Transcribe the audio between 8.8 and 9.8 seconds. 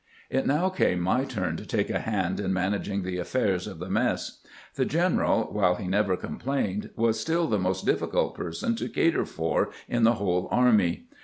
cater for